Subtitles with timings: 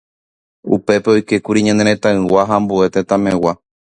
[0.75, 3.51] Upépe oikékuri ñane retãygua ha ambue tetãmegua.